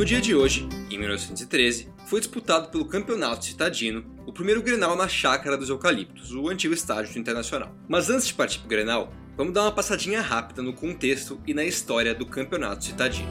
No 0.00 0.06
dia 0.06 0.18
de 0.18 0.34
hoje, 0.34 0.66
em 0.90 0.98
1913, 0.98 1.90
foi 2.06 2.20
disputado 2.20 2.70
pelo 2.70 2.86
Campeonato 2.86 3.44
Citadino 3.44 4.02
o 4.24 4.32
primeiro 4.32 4.62
Grenal 4.62 4.96
na 4.96 5.06
Chácara 5.06 5.58
dos 5.58 5.68
Eucaliptos, 5.68 6.32
o 6.32 6.48
antigo 6.48 6.72
estádio 6.72 7.18
Internacional. 7.18 7.76
Mas 7.86 8.08
antes 8.08 8.26
de 8.26 8.32
partir 8.32 8.60
para 8.60 8.64
o 8.64 8.70
Grenal, 8.70 9.12
vamos 9.36 9.52
dar 9.52 9.60
uma 9.60 9.72
passadinha 9.72 10.22
rápida 10.22 10.62
no 10.62 10.72
contexto 10.72 11.38
e 11.46 11.52
na 11.52 11.66
história 11.66 12.14
do 12.14 12.24
Campeonato 12.24 12.82
Citadino. 12.82 13.28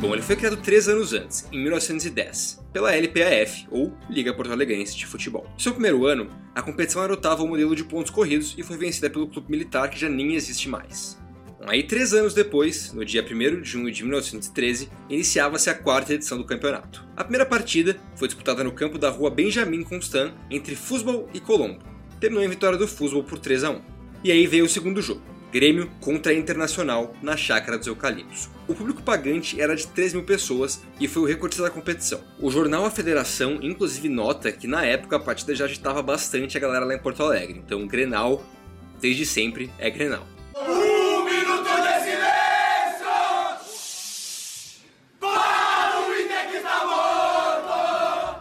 Bom, 0.00 0.14
ele 0.14 0.22
foi 0.22 0.36
criado 0.36 0.56
três 0.56 0.88
anos 0.88 1.12
antes, 1.12 1.46
em 1.52 1.62
1910, 1.62 2.64
pela 2.72 2.96
LPAF, 2.96 3.66
ou 3.70 3.94
Liga 4.08 4.32
Porto 4.32 4.52
Alegrense 4.52 4.96
de 4.96 5.04
Futebol. 5.04 5.46
No 5.52 5.60
seu 5.60 5.72
primeiro 5.72 6.06
ano, 6.06 6.30
a 6.54 6.62
competição 6.62 7.02
adotava 7.02 7.42
o 7.42 7.48
modelo 7.48 7.76
de 7.76 7.84
pontos 7.84 8.10
corridos 8.10 8.54
e 8.56 8.62
foi 8.62 8.78
vencida 8.78 9.10
pelo 9.10 9.28
Clube 9.28 9.50
Militar, 9.50 9.90
que 9.90 10.00
já 10.00 10.08
nem 10.08 10.34
existe 10.34 10.70
mais. 10.70 11.18
Aí, 11.64 11.82
três 11.82 12.12
anos 12.12 12.34
depois, 12.34 12.92
no 12.92 13.04
dia 13.04 13.24
1 13.24 13.62
de 13.62 13.68
junho 13.68 13.90
de 13.90 14.02
1913, 14.02 14.90
iniciava-se 15.08 15.70
a 15.70 15.74
quarta 15.74 16.12
edição 16.12 16.36
do 16.36 16.44
campeonato. 16.44 17.04
A 17.16 17.24
primeira 17.24 17.46
partida 17.46 17.96
foi 18.14 18.28
disputada 18.28 18.62
no 18.62 18.72
campo 18.72 18.98
da 18.98 19.08
rua 19.08 19.30
Benjamin 19.30 19.82
Constant, 19.82 20.32
entre 20.50 20.76
Fusbol 20.76 21.28
e 21.32 21.40
Colombo. 21.40 21.82
Terminou 22.20 22.44
em 22.44 22.48
vitória 22.48 22.78
do 22.78 22.86
Fusbol 22.86 23.24
por 23.24 23.38
3 23.38 23.64
a 23.64 23.70
1. 23.70 23.80
E 24.22 24.30
aí 24.30 24.46
veio 24.46 24.64
o 24.64 24.68
segundo 24.68 25.00
jogo, 25.00 25.22
Grêmio 25.52 25.90
contra 26.00 26.34
Internacional 26.34 27.14
na 27.22 27.36
Chácara 27.36 27.78
dos 27.78 27.86
Eucaliptos. 27.86 28.50
O 28.68 28.74
público 28.74 29.02
pagante 29.02 29.60
era 29.60 29.74
de 29.74 29.86
3 29.86 30.12
mil 30.12 30.24
pessoas 30.24 30.82
e 31.00 31.08
foi 31.08 31.22
o 31.22 31.26
recordista 31.26 31.62
da 31.62 31.70
competição. 31.70 32.20
O 32.38 32.50
jornal 32.50 32.84
A 32.84 32.90
Federação, 32.90 33.58
inclusive, 33.62 34.08
nota 34.08 34.52
que 34.52 34.66
na 34.66 34.84
época 34.84 35.16
a 35.16 35.20
partida 35.20 35.54
já 35.54 35.64
agitava 35.64 36.02
bastante 36.02 36.56
a 36.56 36.60
galera 36.60 36.84
lá 36.84 36.94
em 36.94 36.98
Porto 36.98 37.22
Alegre. 37.22 37.62
Então, 37.64 37.86
Grenal, 37.86 38.44
desde 39.00 39.24
sempre, 39.24 39.70
é 39.78 39.88
Grenal. 39.88 40.26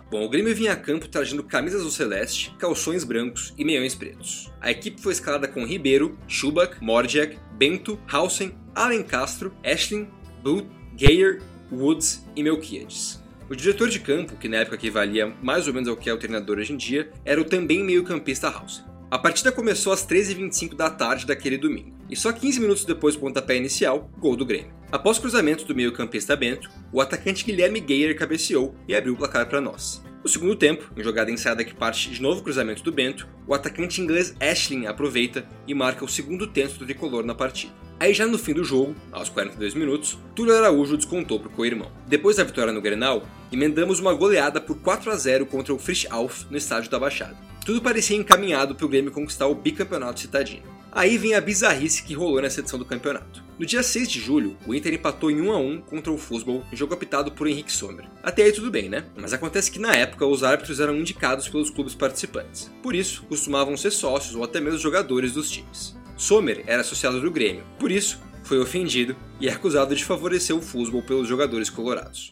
Bom, 0.09 0.23
o 0.23 0.29
Grêmio 0.29 0.55
vinha 0.55 0.71
a 0.71 0.75
campo 0.75 1.07
trajando 1.07 1.43
camisas 1.43 1.83
do 1.83 1.89
Celeste, 1.89 2.53
calções 2.59 3.03
brancos 3.03 3.53
e 3.57 3.65
meiões 3.65 3.95
pretos. 3.95 4.51
A 4.61 4.69
equipe 4.69 5.01
foi 5.01 5.11
escalada 5.13 5.47
com 5.47 5.65
Ribeiro, 5.65 6.17
Schubach, 6.27 6.77
Mordiak, 6.79 7.39
Bento, 7.53 7.99
Hausen, 8.07 8.55
Allen 8.75 9.03
Castro, 9.03 9.51
Ashley, 9.63 10.07
Booth, 10.43 10.67
Geyer, 10.95 11.41
Woods 11.71 12.23
e 12.35 12.43
Melquiades. 12.43 13.23
O 13.49 13.55
diretor 13.55 13.89
de 13.89 13.99
campo, 13.99 14.37
que 14.37 14.47
na 14.47 14.57
época 14.57 14.75
equivalia 14.75 15.35
mais 15.41 15.67
ou 15.67 15.73
menos 15.73 15.89
ao 15.89 15.97
que 15.97 16.09
é 16.09 16.13
o 16.13 16.17
treinador 16.17 16.59
hoje 16.59 16.73
em 16.73 16.77
dia, 16.77 17.11
era 17.23 17.41
o 17.41 17.45
também 17.45 17.83
meio-campista 17.83 18.47
Hausen. 18.47 18.85
A 19.15 19.17
partida 19.17 19.49
começou 19.49 19.93
às 19.93 20.05
13h25 20.05 20.75
da 20.75 20.89
tarde 20.89 21.25
daquele 21.25 21.57
domingo, 21.57 21.97
e 22.09 22.17
só 22.17 22.33
15 22.33 22.59
minutos 22.59 22.83
depois 22.83 23.15
do 23.15 23.21
pontapé 23.21 23.55
inicial, 23.55 24.11
gol 24.17 24.35
do 24.35 24.45
Grêmio. 24.45 24.73
Após 24.91 25.17
cruzamento 25.17 25.63
do 25.63 25.73
meio-campista 25.73 26.35
Bento, 26.35 26.69
o 26.91 26.99
atacante 26.99 27.45
Guilherme 27.45 27.81
Geyer 27.87 28.17
cabeceou 28.17 28.75
e 28.85 28.93
abriu 28.93 29.13
o 29.13 29.15
placar 29.15 29.47
para 29.47 29.61
nós. 29.61 30.03
No 30.21 30.27
segundo 30.27 30.53
tempo, 30.53 30.91
em 30.97 31.01
jogada 31.01 31.31
ensaiada 31.31 31.63
que 31.63 31.73
parte 31.73 32.09
de 32.09 32.21
novo 32.21 32.43
cruzamento 32.43 32.83
do 32.83 32.91
Bento, 32.91 33.25
o 33.47 33.53
atacante 33.53 34.01
inglês 34.01 34.35
Ashley 34.37 34.85
aproveita 34.85 35.47
e 35.65 35.73
marca 35.73 36.03
o 36.03 36.09
segundo 36.09 36.45
tento 36.47 36.77
do 36.77 36.83
tricolor 36.83 37.23
na 37.23 37.33
partida. 37.33 37.73
Aí 37.97 38.13
já 38.13 38.27
no 38.27 38.37
fim 38.37 38.53
do 38.53 38.65
jogo, 38.65 38.93
aos 39.13 39.29
42 39.29 39.75
minutos, 39.75 40.19
Túlio 40.35 40.57
Araújo 40.57 40.97
descontou 40.97 41.39
para 41.39 41.47
o 41.47 41.51
co-irmão. 41.51 41.89
Depois 42.05 42.35
da 42.35 42.43
vitória 42.43 42.73
no 42.73 42.81
Grenal, 42.81 43.25
emendamos 43.49 44.01
uma 44.01 44.13
goleada 44.13 44.59
por 44.59 44.77
4 44.81 45.09
a 45.09 45.15
0 45.15 45.45
contra 45.45 45.73
o 45.73 45.79
Frisch 45.79 46.05
Auf 46.11 46.47
no 46.51 46.57
estádio 46.57 46.91
da 46.91 46.99
Baixada. 46.99 47.54
Tudo 47.65 47.81
parecia 47.81 48.15
encaminhado 48.15 48.75
para 48.75 48.85
o 48.85 48.89
Grêmio 48.89 49.11
conquistar 49.11 49.47
o 49.47 49.55
bicampeonato 49.55 50.19
citadino. 50.19 50.61
Aí 50.91 51.17
vem 51.17 51.33
a 51.33 51.41
bizarrice 51.41 52.03
que 52.03 52.13
rolou 52.13 52.39
nessa 52.39 52.59
edição 52.59 52.77
do 52.77 52.85
campeonato. 52.85 53.43
No 53.57 53.65
dia 53.65 53.81
6 53.81 54.07
de 54.07 54.19
julho, 54.19 54.55
o 54.67 54.75
Inter 54.75 54.93
empatou 54.93 55.31
em 55.31 55.41
1 55.41 55.51
a 55.51 55.57
1 55.57 55.81
contra 55.81 56.11
o 56.11 56.17
Futebol, 56.17 56.63
em 56.71 56.75
jogo 56.75 56.93
apitado 56.93 57.31
por 57.31 57.47
Henrique 57.47 57.71
Sommer. 57.71 58.05
Até 58.21 58.43
aí 58.43 58.51
tudo 58.51 58.69
bem, 58.69 58.87
né? 58.87 59.05
Mas 59.17 59.33
acontece 59.33 59.71
que 59.71 59.79
na 59.79 59.95
época 59.95 60.27
os 60.27 60.43
árbitros 60.43 60.79
eram 60.79 60.95
indicados 60.95 61.49
pelos 61.49 61.71
clubes 61.71 61.95
participantes. 61.95 62.71
Por 62.83 62.93
isso, 62.93 63.23
costumavam 63.23 63.75
ser 63.75 63.89
sócios 63.89 64.35
ou 64.35 64.43
até 64.43 64.61
mesmo 64.61 64.77
jogadores 64.77 65.33
dos 65.33 65.49
times. 65.49 65.97
Sommer 66.15 66.63
era 66.67 66.81
associado 66.81 67.19
do 67.19 67.31
Grêmio, 67.31 67.63
por 67.79 67.91
isso 67.91 68.19
foi 68.43 68.59
ofendido 68.59 69.15
e 69.41 69.49
é 69.49 69.51
acusado 69.51 69.95
de 69.95 70.05
favorecer 70.05 70.55
o 70.55 70.61
futebol 70.61 71.01
pelos 71.01 71.27
jogadores 71.27 71.71
colorados. 71.71 72.31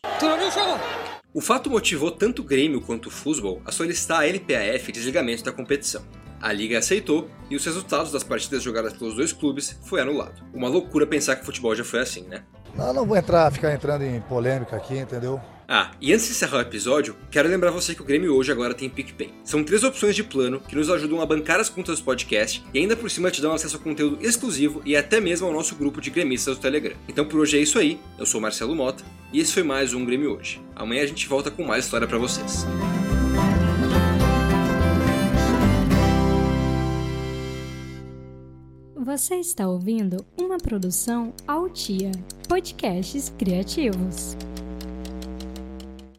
O 1.36 1.42
fato 1.42 1.68
motivou 1.68 2.12
tanto 2.12 2.44
o 2.44 2.46
Grêmio 2.46 2.80
quanto 2.80 3.08
o 3.08 3.12
Futebol 3.12 3.60
a 3.66 3.72
solicitar 3.72 4.20
à 4.20 4.28
LPAF 4.28 4.92
desligamento 4.92 5.44
da 5.44 5.52
competição. 5.52 6.04
A 6.40 6.54
liga 6.54 6.78
aceitou 6.78 7.28
e 7.50 7.56
os 7.56 7.66
resultados 7.66 8.12
das 8.12 8.24
partidas 8.24 8.62
jogadas 8.62 8.94
pelos 8.94 9.16
dois 9.16 9.34
clubes 9.34 9.80
foi 9.84 10.00
anulado. 10.00 10.44
Uma 10.54 10.70
loucura 10.70 11.08
pensar 11.08 11.36
que 11.36 11.42
o 11.42 11.46
futebol 11.46 11.74
já 11.74 11.84
foi 11.84 12.02
assim, 12.02 12.22
né? 12.28 12.44
Não, 12.76 12.94
não 12.94 13.06
vou 13.06 13.18
entrar, 13.18 13.52
ficar 13.52 13.74
entrando 13.74 14.04
em 14.04 14.22
polêmica 14.22 14.76
aqui, 14.76 14.96
entendeu? 14.96 15.42
Ah, 15.76 15.90
e 16.00 16.14
antes 16.14 16.28
de 16.28 16.34
encerrar 16.34 16.58
o 16.58 16.62
episódio, 16.62 17.16
quero 17.32 17.50
lembrar 17.50 17.72
você 17.72 17.96
que 17.96 18.02
o 18.04 18.06
Grêmio 18.06 18.36
hoje 18.36 18.52
agora 18.52 18.76
tem 18.76 18.88
PicPay. 18.88 19.34
São 19.44 19.64
três 19.64 19.84
opções 19.84 20.16
de 20.16 20.24
plano 20.24 20.60
que 20.60 20.76
nos 20.76 20.88
ajudam 20.88 21.20
a 21.20 21.26
bancar 21.26 21.60
as 21.60 21.68
contas 21.68 21.98
do 21.98 22.06
podcast 22.06 22.64
e 22.72 22.78
ainda 22.78 22.96
por 22.96 23.10
cima 23.10 23.32
te 23.32 23.42
dão 23.42 23.52
acesso 23.52 23.78
a 23.78 23.80
conteúdo 23.80 24.20
exclusivo 24.22 24.84
e 24.86 24.96
até 24.96 25.20
mesmo 25.20 25.48
ao 25.48 25.52
nosso 25.52 25.74
grupo 25.74 26.00
de 26.00 26.12
gremistas 26.12 26.58
do 26.58 26.62
Telegram. 26.62 26.96
Então 27.10 27.26
por 27.26 27.40
hoje 27.40 27.58
é 27.58 27.60
isso 27.60 27.80
aí, 27.80 28.00
eu 28.20 28.26
sou 28.28 28.40
Marcelo 28.40 28.76
Mota 28.76 29.04
e 29.34 29.40
esse 29.40 29.52
foi 29.52 29.64
mais 29.64 29.96
um 29.96 30.06
Grêmio 30.06 30.38
Hoje. 30.38 30.62
Amanhã 30.76 31.02
a 31.02 31.08
gente 31.08 31.28
volta 31.28 31.50
com 31.50 31.64
mais 31.64 31.86
história 31.86 32.08
para 32.08 32.20
vocês. 32.20 32.68
Você 38.96 39.38
está 39.38 39.68
ouvindo 39.68 40.24
uma 40.40 40.60
produção 40.60 41.34
Altia, 41.48 42.12
podcasts 42.48 43.34
criativos. 43.40 44.38